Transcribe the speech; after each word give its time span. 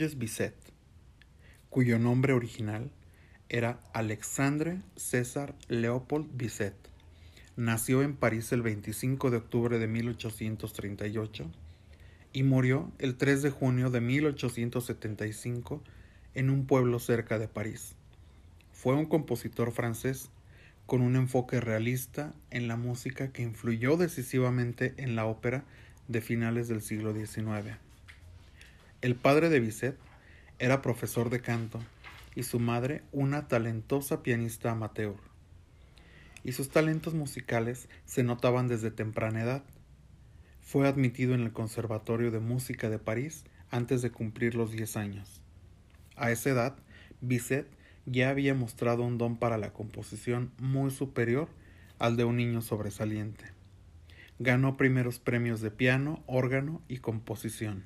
Georges 0.00 0.18
Bizet, 0.18 0.54
cuyo 1.68 1.98
nombre 1.98 2.32
original 2.32 2.90
era 3.50 3.80
Alexandre 3.92 4.80
César 4.96 5.54
Leopold 5.68 6.26
Bizet. 6.38 6.72
Nació 7.54 8.00
en 8.00 8.16
París 8.16 8.50
el 8.52 8.62
25 8.62 9.30
de 9.30 9.36
octubre 9.36 9.78
de 9.78 9.86
1838 9.88 11.50
y 12.32 12.42
murió 12.44 12.90
el 12.98 13.16
3 13.16 13.42
de 13.42 13.50
junio 13.50 13.90
de 13.90 14.00
1875 14.00 15.82
en 16.34 16.48
un 16.48 16.64
pueblo 16.64 16.98
cerca 16.98 17.38
de 17.38 17.48
París. 17.48 17.94
Fue 18.72 18.94
un 18.94 19.04
compositor 19.04 19.70
francés 19.70 20.30
con 20.86 21.02
un 21.02 21.14
enfoque 21.14 21.60
realista 21.60 22.32
en 22.50 22.68
la 22.68 22.76
música 22.76 23.32
que 23.32 23.42
influyó 23.42 23.98
decisivamente 23.98 24.94
en 24.96 25.14
la 25.14 25.26
ópera 25.26 25.64
de 26.08 26.22
finales 26.22 26.68
del 26.68 26.80
siglo 26.80 27.12
XIX. 27.12 27.76
El 29.02 29.14
padre 29.14 29.48
de 29.48 29.60
Bizet 29.60 29.96
era 30.58 30.82
profesor 30.82 31.30
de 31.30 31.40
canto 31.40 31.80
y 32.34 32.42
su 32.42 32.60
madre 32.60 33.02
una 33.12 33.48
talentosa 33.48 34.22
pianista 34.22 34.72
amateur. 34.72 35.14
Y 36.44 36.52
sus 36.52 36.68
talentos 36.68 37.14
musicales 37.14 37.88
se 38.04 38.24
notaban 38.24 38.68
desde 38.68 38.90
temprana 38.90 39.42
edad. 39.42 39.64
Fue 40.60 40.86
admitido 40.86 41.34
en 41.34 41.40
el 41.40 41.50
Conservatorio 41.50 42.30
de 42.30 42.40
Música 42.40 42.90
de 42.90 42.98
París 42.98 43.44
antes 43.70 44.02
de 44.02 44.10
cumplir 44.10 44.54
los 44.54 44.70
10 44.70 44.98
años. 44.98 45.40
A 46.16 46.30
esa 46.30 46.50
edad, 46.50 46.76
Bizet 47.22 47.68
ya 48.04 48.28
había 48.28 48.52
mostrado 48.52 49.02
un 49.02 49.16
don 49.16 49.38
para 49.38 49.56
la 49.56 49.72
composición 49.72 50.52
muy 50.58 50.90
superior 50.90 51.48
al 51.98 52.18
de 52.18 52.24
un 52.24 52.36
niño 52.36 52.60
sobresaliente. 52.60 53.46
Ganó 54.38 54.76
primeros 54.76 55.20
premios 55.20 55.62
de 55.62 55.70
piano, 55.70 56.22
órgano 56.26 56.82
y 56.86 56.98
composición. 56.98 57.84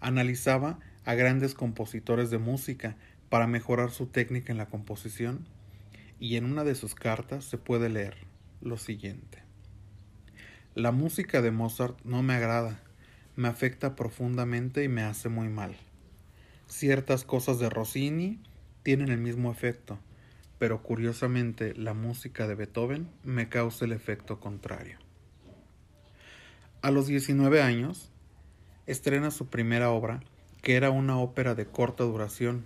Analizaba 0.00 0.78
a 1.04 1.14
grandes 1.14 1.54
compositores 1.54 2.30
de 2.30 2.38
música 2.38 2.96
para 3.28 3.46
mejorar 3.46 3.90
su 3.90 4.06
técnica 4.06 4.52
en 4.52 4.58
la 4.58 4.66
composición 4.66 5.46
y 6.18 6.36
en 6.36 6.44
una 6.44 6.64
de 6.64 6.74
sus 6.74 6.94
cartas 6.94 7.44
se 7.44 7.58
puede 7.58 7.88
leer 7.88 8.16
lo 8.60 8.76
siguiente. 8.76 9.42
La 10.74 10.92
música 10.92 11.42
de 11.42 11.50
Mozart 11.50 11.98
no 12.04 12.22
me 12.22 12.34
agrada, 12.34 12.80
me 13.36 13.48
afecta 13.48 13.96
profundamente 13.96 14.84
y 14.84 14.88
me 14.88 15.02
hace 15.02 15.28
muy 15.28 15.48
mal. 15.48 15.76
Ciertas 16.66 17.24
cosas 17.24 17.58
de 17.58 17.70
Rossini 17.70 18.40
tienen 18.82 19.08
el 19.08 19.18
mismo 19.18 19.50
efecto, 19.50 19.98
pero 20.58 20.82
curiosamente 20.82 21.74
la 21.74 21.94
música 21.94 22.46
de 22.46 22.54
Beethoven 22.54 23.08
me 23.24 23.48
causa 23.48 23.84
el 23.84 23.92
efecto 23.92 24.40
contrario. 24.40 24.98
A 26.82 26.90
los 26.90 27.06
19 27.06 27.62
años, 27.62 28.10
estrena 28.90 29.30
su 29.30 29.46
primera 29.46 29.90
obra, 29.90 30.20
que 30.62 30.74
era 30.74 30.90
una 30.90 31.18
ópera 31.18 31.54
de 31.54 31.66
corta 31.66 32.04
duración, 32.04 32.64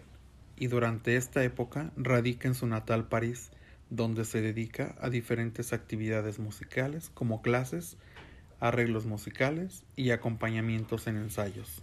y 0.56 0.68
durante 0.68 1.16
esta 1.16 1.44
época 1.44 1.90
radica 1.96 2.48
en 2.48 2.54
su 2.54 2.66
natal 2.66 3.08
París, 3.08 3.50
donde 3.90 4.24
se 4.24 4.40
dedica 4.40 4.94
a 5.00 5.10
diferentes 5.10 5.72
actividades 5.72 6.38
musicales 6.38 7.10
como 7.12 7.42
clases, 7.42 7.98
arreglos 8.58 9.04
musicales 9.04 9.84
y 9.96 10.10
acompañamientos 10.10 11.06
en 11.06 11.16
ensayos. 11.16 11.82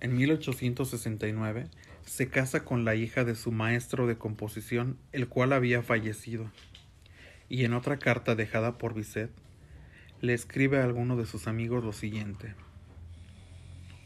En 0.00 0.16
1869 0.16 1.68
se 2.04 2.28
casa 2.28 2.64
con 2.64 2.84
la 2.84 2.94
hija 2.94 3.24
de 3.24 3.34
su 3.34 3.52
maestro 3.52 4.06
de 4.06 4.18
composición, 4.18 4.98
el 5.12 5.28
cual 5.28 5.52
había 5.52 5.82
fallecido, 5.82 6.50
y 7.48 7.64
en 7.64 7.74
otra 7.74 7.98
carta 7.98 8.34
dejada 8.34 8.76
por 8.78 8.94
Bizet, 8.94 9.30
le 10.20 10.34
escribe 10.34 10.78
a 10.78 10.84
alguno 10.84 11.16
de 11.16 11.26
sus 11.26 11.46
amigos 11.46 11.84
lo 11.84 11.92
siguiente. 11.92 12.54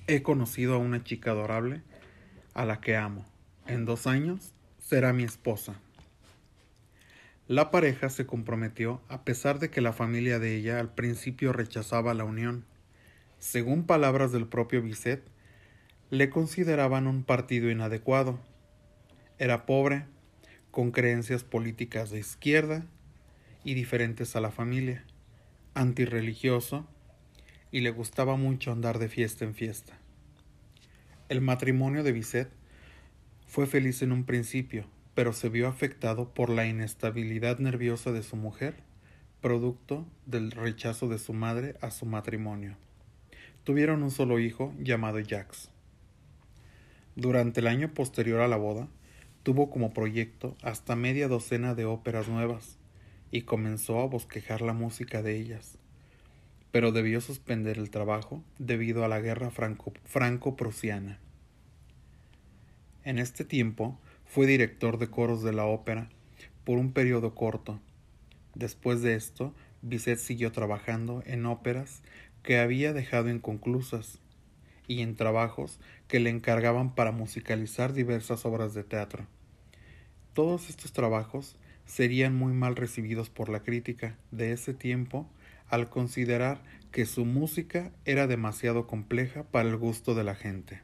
He 0.08 0.24
conocido 0.24 0.74
a 0.74 0.78
una 0.78 1.04
chica 1.04 1.30
adorable 1.30 1.82
a 2.54 2.64
la 2.64 2.80
que 2.80 2.96
amo. 2.96 3.24
En 3.66 3.84
dos 3.84 4.08
años 4.08 4.52
será 4.80 5.12
mi 5.12 5.22
esposa. 5.22 5.74
La 7.46 7.70
pareja 7.70 8.10
se 8.10 8.26
comprometió 8.26 9.00
a 9.08 9.22
pesar 9.24 9.60
de 9.60 9.70
que 9.70 9.80
la 9.80 9.92
familia 9.92 10.41
de 10.41 10.56
ella 10.56 10.80
al 10.80 10.92
principio 10.92 11.52
rechazaba 11.52 12.14
la 12.14 12.24
unión. 12.24 12.64
Según 13.38 13.84
palabras 13.84 14.32
del 14.32 14.48
propio 14.48 14.82
Bizet, 14.82 15.22
le 16.10 16.30
consideraban 16.30 17.06
un 17.06 17.22
partido 17.22 17.70
inadecuado. 17.70 18.41
Era 19.38 19.66
pobre, 19.66 20.06
con 20.72 20.91
creencias 20.91 21.44
políticas 21.44 22.10
de 22.10 22.18
izquierda 22.18 22.86
y 23.62 23.74
diferentes 23.74 24.34
a 24.34 24.41
la 24.41 24.50
familia, 24.50 25.04
antirreligioso 25.74 26.88
y 27.72 27.80
le 27.80 27.91
gustaba 27.91 28.36
mucho 28.36 28.71
andar 28.71 28.98
de 28.98 29.09
fiesta 29.09 29.45
en 29.45 29.54
fiesta. 29.54 29.98
El 31.28 31.41
matrimonio 31.41 32.03
de 32.03 32.13
Bizet 32.13 32.51
fue 33.47 33.66
feliz 33.66 34.03
en 34.03 34.13
un 34.13 34.24
principio, 34.24 34.84
pero 35.15 35.33
se 35.33 35.48
vio 35.48 35.66
afectado 35.66 36.33
por 36.33 36.51
la 36.51 36.66
inestabilidad 36.66 37.59
nerviosa 37.59 38.13
de 38.13 38.22
su 38.22 38.36
mujer, 38.36 38.77
producto 39.41 40.07
del 40.27 40.51
rechazo 40.51 41.09
de 41.09 41.19
su 41.19 41.33
madre 41.33 41.74
a 41.80 41.91
su 41.91 42.04
matrimonio. 42.04 42.77
Tuvieron 43.65 44.03
un 44.03 44.10
solo 44.10 44.39
hijo 44.39 44.75
llamado 44.78 45.18
Jacques. 45.21 45.71
Durante 47.16 47.60
el 47.60 47.66
año 47.66 47.92
posterior 47.95 48.41
a 48.41 48.48
la 48.48 48.57
boda, 48.57 48.89
tuvo 49.42 49.71
como 49.71 49.92
proyecto 49.92 50.57
hasta 50.63 50.95
media 50.97 51.28
docena 51.28 51.75
de 51.75 51.84
óperas 51.86 52.28
nuevas 52.28 52.78
y 53.30 53.42
comenzó 53.42 54.01
a 54.01 54.07
bosquejar 54.07 54.60
la 54.60 54.72
música 54.75 55.22
de 55.22 55.36
ellas, 55.36 55.78
pero 56.72 56.91
debió 56.91 57.21
suspender 57.21 57.78
el 57.78 57.91
trabajo 57.91 58.42
debido 58.59 59.04
a 59.04 59.09
la 59.09 59.21
guerra 59.21 59.51
franco-prusiana. 59.51 61.19
En 63.04 63.19
este 63.19 63.45
tiempo 63.45 63.98
fue 64.24 64.47
director 64.47 64.98
de 64.98 65.09
coros 65.09 65.42
de 65.42 65.53
la 65.53 65.66
ópera 65.66 66.09
por 66.65 66.78
un 66.78 66.92
periodo 66.92 67.34
corto. 67.34 67.80
Después 68.54 69.03
de 69.03 69.15
esto, 69.15 69.54
Bizet 69.83 70.19
siguió 70.19 70.51
trabajando 70.53 71.22
en 71.27 71.45
óperas 71.47 72.03
que 72.42 72.59
había 72.59 72.92
dejado 72.92 73.28
inconclusas 73.28 74.18
y 74.89 75.03
en 75.03 75.16
trabajos 75.16 75.78
que 76.09 76.21
le 76.21 76.30
encargaban 76.30 76.95
para 76.95 77.13
musicalizar 77.13 77.92
diversas 77.92 78.47
obras 78.47 78.75
de 78.75 78.84
teatro. 78.84 79.27
Todos 80.33 80.71
estos 80.71 80.92
trabajos 80.92 81.57
serían 81.84 82.34
muy 82.34 82.53
mal 82.54 82.77
recibidos 82.77 83.28
por 83.28 83.48
la 83.48 83.63
crítica 83.63 84.16
de 84.30 84.53
ese 84.53 84.72
tiempo 84.72 85.28
al 85.72 85.89
considerar 85.89 86.60
que 86.91 87.07
su 87.07 87.24
música 87.24 87.92
era 88.04 88.27
demasiado 88.27 88.86
compleja 88.86 89.45
para 89.45 89.71
el 89.71 89.78
gusto 89.78 90.15
de 90.15 90.22
la 90.22 90.34
gente. 90.34 90.83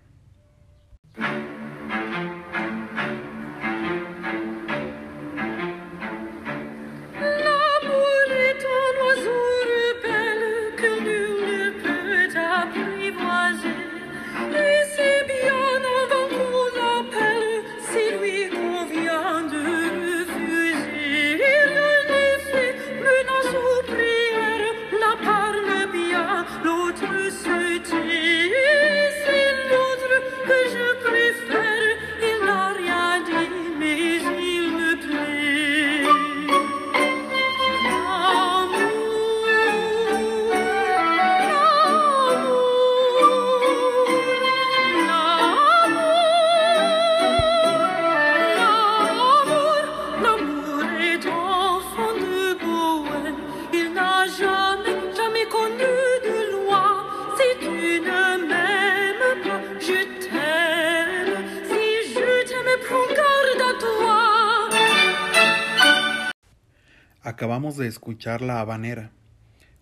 Acabamos 67.39 67.77
de 67.77 67.87
escuchar 67.87 68.43
La 68.43 68.59
Habanera, 68.59 69.13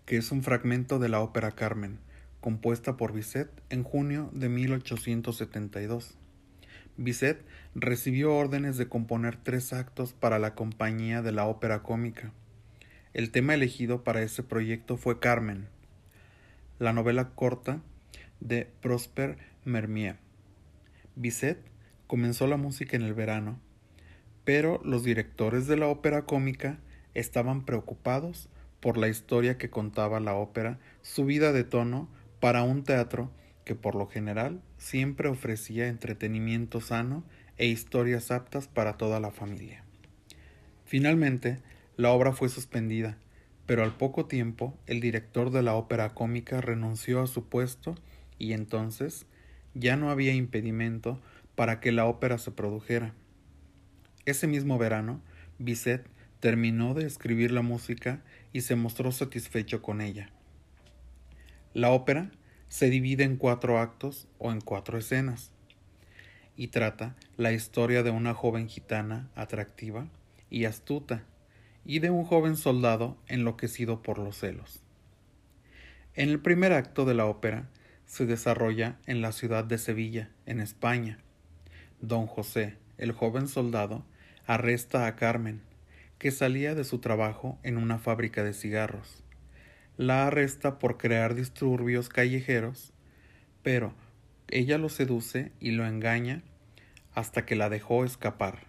que 0.04 0.18
es 0.18 0.30
un 0.30 0.42
fragmento 0.42 0.98
de 0.98 1.08
la 1.08 1.20
ópera 1.20 1.52
Carmen, 1.52 1.98
compuesta 2.42 2.98
por 2.98 3.14
Bizet 3.14 3.48
en 3.70 3.82
junio 3.82 4.28
de 4.34 4.50
1872. 4.50 6.18
Bizet 6.98 7.42
recibió 7.74 8.36
órdenes 8.36 8.76
de 8.76 8.88
componer 8.88 9.38
tres 9.42 9.72
actos 9.72 10.12
para 10.12 10.38
la 10.38 10.54
compañía 10.54 11.22
de 11.22 11.32
la 11.32 11.46
ópera 11.46 11.82
cómica. 11.82 12.30
El 13.14 13.30
tema 13.30 13.54
elegido 13.54 14.04
para 14.04 14.20
ese 14.20 14.42
proyecto 14.42 14.98
fue 14.98 15.18
Carmen, 15.18 15.66
la 16.78 16.92
novela 16.92 17.30
corta 17.30 17.80
de 18.40 18.68
Prosper 18.82 19.38
Mermier, 19.64 20.18
Bizet 21.14 21.56
comenzó 22.06 22.46
la 22.48 22.58
música 22.58 22.96
en 22.96 23.02
el 23.02 23.14
verano, 23.14 23.58
pero 24.44 24.78
los 24.84 25.04
directores 25.04 25.66
de 25.66 25.78
la 25.78 25.86
ópera 25.86 26.26
cómica 26.26 26.80
estaban 27.16 27.64
preocupados 27.64 28.48
por 28.80 28.98
la 28.98 29.08
historia 29.08 29.56
que 29.56 29.70
contaba 29.70 30.20
la 30.20 30.34
ópera, 30.34 30.78
subida 31.02 31.52
de 31.52 31.64
tono 31.64 32.08
para 32.40 32.62
un 32.62 32.84
teatro 32.84 33.30
que 33.64 33.74
por 33.74 33.94
lo 33.94 34.06
general 34.06 34.60
siempre 34.76 35.28
ofrecía 35.28 35.88
entretenimiento 35.88 36.80
sano 36.80 37.24
e 37.56 37.66
historias 37.66 38.30
aptas 38.30 38.68
para 38.68 38.98
toda 38.98 39.18
la 39.18 39.30
familia. 39.30 39.82
Finalmente, 40.84 41.58
la 41.96 42.10
obra 42.10 42.32
fue 42.32 42.50
suspendida, 42.50 43.16
pero 43.64 43.82
al 43.82 43.96
poco 43.96 44.26
tiempo 44.26 44.78
el 44.86 45.00
director 45.00 45.50
de 45.50 45.62
la 45.62 45.74
ópera 45.74 46.12
cómica 46.12 46.60
renunció 46.60 47.22
a 47.22 47.26
su 47.26 47.48
puesto 47.48 47.96
y 48.38 48.52
entonces 48.52 49.26
ya 49.74 49.96
no 49.96 50.10
había 50.10 50.34
impedimento 50.34 51.18
para 51.54 51.80
que 51.80 51.92
la 51.92 52.04
ópera 52.04 52.36
se 52.36 52.50
produjera. 52.50 53.14
Ese 54.26 54.46
mismo 54.46 54.76
verano, 54.76 55.20
Bizet 55.58 56.06
terminó 56.46 56.94
de 56.94 57.04
escribir 57.06 57.50
la 57.50 57.62
música 57.62 58.22
y 58.52 58.60
se 58.60 58.76
mostró 58.76 59.10
satisfecho 59.10 59.82
con 59.82 60.00
ella. 60.00 60.30
La 61.74 61.90
ópera 61.90 62.30
se 62.68 62.88
divide 62.88 63.24
en 63.24 63.36
cuatro 63.36 63.80
actos 63.80 64.28
o 64.38 64.52
en 64.52 64.60
cuatro 64.60 64.96
escenas 64.96 65.50
y 66.56 66.68
trata 66.68 67.16
la 67.36 67.50
historia 67.50 68.04
de 68.04 68.12
una 68.12 68.32
joven 68.32 68.68
gitana 68.68 69.28
atractiva 69.34 70.06
y 70.48 70.66
astuta 70.66 71.24
y 71.84 71.98
de 71.98 72.10
un 72.10 72.24
joven 72.24 72.54
soldado 72.54 73.16
enloquecido 73.26 74.00
por 74.00 74.18
los 74.18 74.38
celos. 74.38 74.84
En 76.14 76.28
el 76.28 76.38
primer 76.38 76.72
acto 76.72 77.04
de 77.06 77.14
la 77.14 77.26
ópera 77.26 77.68
se 78.04 78.24
desarrolla 78.24 78.98
en 79.06 79.20
la 79.20 79.32
ciudad 79.32 79.64
de 79.64 79.78
Sevilla, 79.78 80.30
en 80.46 80.60
España. 80.60 81.18
Don 82.00 82.28
José, 82.28 82.76
el 82.98 83.10
joven 83.10 83.48
soldado, 83.48 84.06
arresta 84.46 85.08
a 85.08 85.16
Carmen, 85.16 85.60
que 86.18 86.30
salía 86.30 86.74
de 86.74 86.84
su 86.84 86.98
trabajo 86.98 87.58
en 87.62 87.76
una 87.76 87.98
fábrica 87.98 88.42
de 88.42 88.52
cigarros. 88.52 89.22
La 89.96 90.26
arresta 90.26 90.78
por 90.78 90.98
crear 90.98 91.34
disturbios 91.34 92.08
callejeros, 92.08 92.92
pero 93.62 93.94
ella 94.48 94.78
lo 94.78 94.88
seduce 94.88 95.52
y 95.60 95.72
lo 95.72 95.86
engaña 95.86 96.42
hasta 97.14 97.46
que 97.46 97.56
la 97.56 97.68
dejó 97.68 98.04
escapar. 98.04 98.66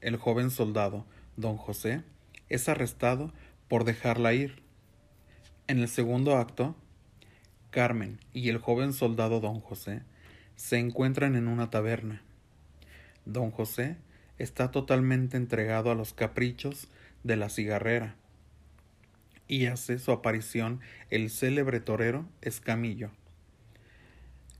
El 0.00 0.16
joven 0.16 0.50
soldado, 0.50 1.04
don 1.36 1.56
José, 1.56 2.02
es 2.48 2.68
arrestado 2.68 3.32
por 3.68 3.84
dejarla 3.84 4.32
ir. 4.32 4.62
En 5.66 5.78
el 5.78 5.88
segundo 5.88 6.36
acto, 6.36 6.74
Carmen 7.70 8.18
y 8.32 8.48
el 8.48 8.58
joven 8.58 8.92
soldado 8.92 9.40
don 9.40 9.60
José 9.60 10.02
se 10.56 10.78
encuentran 10.78 11.36
en 11.36 11.48
una 11.48 11.70
taberna. 11.70 12.22
Don 13.24 13.50
José 13.50 13.96
está 14.40 14.70
totalmente 14.70 15.36
entregado 15.36 15.90
a 15.90 15.94
los 15.94 16.14
caprichos 16.14 16.88
de 17.24 17.36
la 17.36 17.50
cigarrera 17.50 18.16
y 19.46 19.66
hace 19.66 19.98
su 19.98 20.12
aparición 20.12 20.80
el 21.10 21.28
célebre 21.28 21.80
torero 21.80 22.26
Escamillo, 22.40 23.10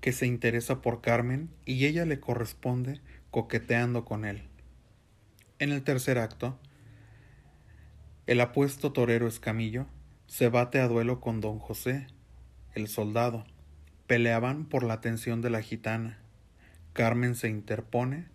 que 0.01 0.13
se 0.13 0.27
interesa 0.27 0.83
por 0.83 1.01
Carmen 1.01 1.49
y 1.65 1.87
ella 1.87 2.05
le 2.05 2.21
corresponde 2.21 3.01
coqueteando 3.31 4.05
con 4.05 4.25
él. 4.25 4.43
En 5.59 5.71
el 5.71 5.83
tercer 5.83 6.19
acto, 6.19 6.59
el 8.27 8.41
apuesto 8.41 8.93
torero 8.93 9.29
Escamillo 9.29 9.87
se 10.27 10.49
bate 10.49 10.81
a 10.81 10.89
duelo 10.89 11.21
con 11.21 11.41
don 11.41 11.59
José, 11.59 12.07
el 12.75 12.89
soldado. 12.89 13.45
Peleaban 14.07 14.67
por 14.67 14.83
la 14.83 14.95
atención 14.95 15.41
de 15.41 15.51
la 15.51 15.63
gitana. 15.63 16.19
Carmen 16.93 17.35
se 17.35 17.49
interpone 17.49 18.27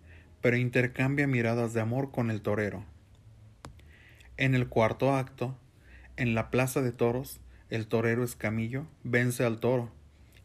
pero 0.46 0.58
intercambia 0.58 1.26
miradas 1.26 1.74
de 1.74 1.80
amor 1.80 2.12
con 2.12 2.30
el 2.30 2.40
torero. 2.40 2.84
En 4.36 4.54
el 4.54 4.68
cuarto 4.68 5.16
acto, 5.16 5.58
en 6.16 6.36
la 6.36 6.52
plaza 6.52 6.82
de 6.82 6.92
toros, 6.92 7.40
el 7.68 7.88
torero 7.88 8.22
Escamillo 8.22 8.86
vence 9.02 9.42
al 9.42 9.58
toro 9.58 9.90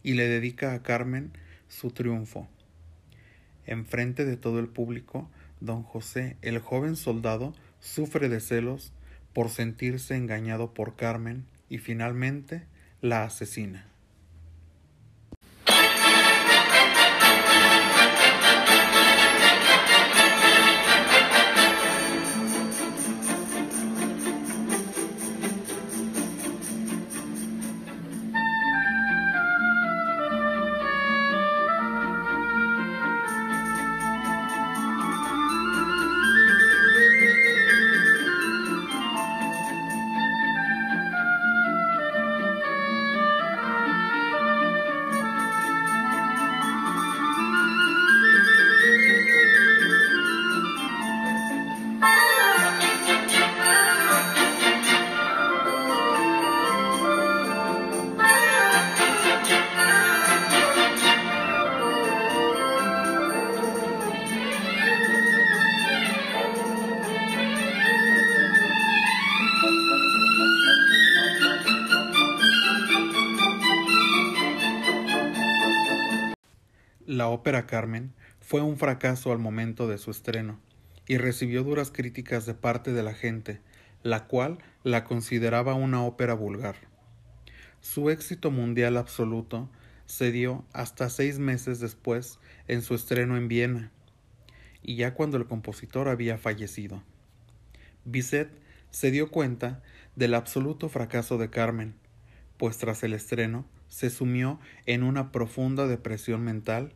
y 0.02 0.16
le 0.16 0.28
dedica 0.28 0.74
a 0.74 0.82
Carmen 0.82 1.32
su 1.68 1.92
triunfo. 1.92 2.48
Enfrente 3.68 4.26
de 4.26 4.38
todo 4.38 4.58
el 4.58 4.70
público, 4.70 5.30
don 5.60 5.84
José, 5.84 6.36
el 6.42 6.58
joven 6.58 6.96
soldado, 6.96 7.54
sufre 7.80 8.28
de 8.28 8.40
celos 8.40 8.94
por 9.34 9.50
sentirse 9.50 10.16
engañado 10.16 10.74
por 10.74 10.96
Carmen 10.96 11.46
y 11.70 11.78
finalmente 11.78 12.64
la 13.02 13.24
asesina. 13.24 13.91
La 77.22 77.30
ópera 77.30 77.68
Carmen 77.68 78.16
fue 78.40 78.64
un 78.64 78.78
fracaso 78.78 79.32
al 79.32 79.38
momento 79.38 79.88
de 79.88 80.00
su 80.00 80.10
estreno 80.10 80.60
y 81.06 81.18
recibió 81.18 81.64
duras 81.64 81.92
críticas 81.92 82.48
de 82.48 82.56
parte 82.56 82.94
de 82.94 83.04
la 83.04 83.14
gente, 83.14 83.62
la 84.02 84.26
cual 84.26 84.58
la 84.84 85.04
consideraba 85.04 85.76
una 85.76 86.02
ópera 86.02 86.34
vulgar. 86.34 86.78
Su 87.80 88.10
éxito 88.10 88.50
mundial 88.50 88.98
absoluto 88.98 89.70
se 90.08 90.32
dio 90.32 90.66
hasta 90.74 91.12
seis 91.12 91.38
meses 91.38 91.80
después 91.80 92.40
en 92.68 92.82
su 92.82 92.96
estreno 92.96 93.38
en 93.38 93.48
Viena, 93.48 93.92
y 94.82 94.96
ya 94.96 95.14
cuando 95.14 95.38
el 95.38 95.46
compositor 95.46 96.08
había 96.08 96.40
fallecido. 96.40 97.04
Bizet 98.04 98.50
se 98.90 99.12
dio 99.12 99.30
cuenta 99.30 99.84
del 100.16 100.34
absoluto 100.34 100.90
fracaso 100.90 101.38
de 101.38 101.52
Carmen, 101.52 101.94
pues 102.58 102.80
tras 102.80 103.04
el 103.04 103.14
estreno 103.14 103.68
se 103.90 104.10
sumió 104.10 104.60
en 104.88 105.04
una 105.04 105.32
profunda 105.32 105.86
depresión 105.86 106.44
mental 106.44 106.96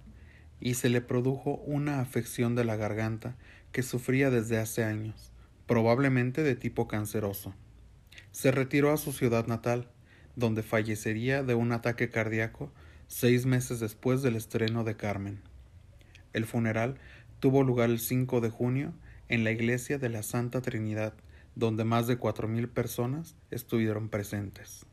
y 0.60 0.76
se 0.76 0.90
le 0.90 1.02
produjo 1.02 1.56
una 1.66 2.00
afección 2.00 2.56
de 2.56 2.66
la 2.66 2.76
garganta 2.76 3.36
que 3.72 3.84
sufría 3.84 4.30
desde 4.30 4.58
hace 4.58 4.84
años, 4.84 5.32
probablemente 5.68 6.44
de 6.44 6.56
tipo 6.56 6.88
canceroso. 6.88 7.54
Se 8.32 8.52
retiró 8.52 8.92
a 8.92 8.98
su 8.98 9.12
ciudad 9.12 9.48
natal, 9.48 9.90
donde 10.36 10.64
fallecería 10.64 11.44
de 11.44 11.56
un 11.56 11.72
ataque 11.72 12.10
cardíaco 12.10 12.72
seis 13.08 13.46
meses 13.46 13.80
después 13.80 14.22
del 14.22 14.36
estreno 14.36 14.84
de 14.84 14.96
Carmen. 14.96 15.42
El 16.34 16.46
funeral 16.46 17.00
tuvo 17.40 17.64
lugar 17.64 17.90
el 17.90 18.00
5 18.00 18.42
de 18.42 18.50
junio 18.50 18.94
en 19.30 19.44
la 19.44 19.52
iglesia 19.52 19.98
de 19.98 20.10
la 20.10 20.24
Santa 20.24 20.62
Trinidad, 20.62 21.14
donde 21.56 21.84
más 21.86 22.08
de 22.08 22.18
cuatro 22.18 22.48
mil 22.48 22.68
personas 22.68 23.36
estuvieron 23.52 24.10
presentes. 24.10 24.86